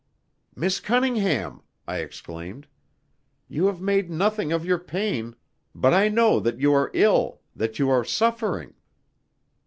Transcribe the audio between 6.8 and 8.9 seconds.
ill that you are suffering."